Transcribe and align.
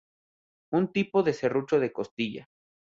Un 0.71 0.91
tipo 0.91 1.21
de 1.21 1.31
serrucho 1.33 1.79
de 1.79 1.93
costilla. 1.93 2.49